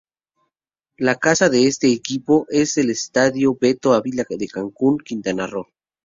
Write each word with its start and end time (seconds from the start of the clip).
La 0.97 1.13
casa 1.13 1.47
de 1.49 1.67
este 1.67 1.93
equipo 1.93 2.47
es 2.49 2.75
el 2.77 2.89
estadio 2.89 3.55
Beto 3.61 3.93
Ávila 3.93 4.25
de 4.27 4.47
Cancún, 4.47 4.97
Quintana 4.97 5.45
Roo. 5.45 5.67